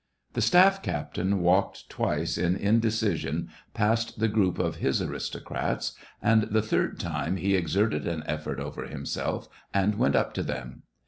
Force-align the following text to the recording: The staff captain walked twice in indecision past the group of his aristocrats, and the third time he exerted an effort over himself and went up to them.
The 0.33 0.41
staff 0.41 0.81
captain 0.81 1.41
walked 1.41 1.87
twice 1.87 2.35
in 2.35 2.55
indecision 2.55 3.49
past 3.75 4.17
the 4.19 4.27
group 4.27 4.57
of 4.57 4.77
his 4.77 4.99
aristocrats, 4.99 5.91
and 6.23 6.41
the 6.45 6.63
third 6.63 6.99
time 6.99 7.37
he 7.37 7.53
exerted 7.55 8.07
an 8.07 8.23
effort 8.25 8.59
over 8.59 8.87
himself 8.87 9.47
and 9.75 9.99
went 9.99 10.15
up 10.15 10.33
to 10.33 10.41
them. 10.41 10.81